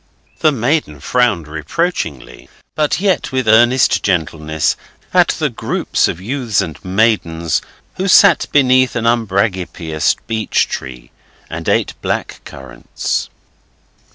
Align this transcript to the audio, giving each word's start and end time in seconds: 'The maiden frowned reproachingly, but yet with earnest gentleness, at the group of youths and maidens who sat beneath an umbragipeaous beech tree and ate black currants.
'The 0.39 0.51
maiden 0.51 0.99
frowned 0.99 1.45
reproachingly, 1.47 2.49
but 2.73 2.99
yet 2.99 3.31
with 3.31 3.47
earnest 3.47 4.01
gentleness, 4.01 4.75
at 5.13 5.27
the 5.37 5.47
group 5.47 5.89
of 6.07 6.19
youths 6.19 6.59
and 6.59 6.83
maidens 6.83 7.61
who 7.97 8.07
sat 8.07 8.47
beneath 8.51 8.95
an 8.95 9.05
umbragipeaous 9.05 10.15
beech 10.25 10.67
tree 10.67 11.11
and 11.51 11.69
ate 11.69 11.93
black 12.01 12.41
currants. 12.45 13.29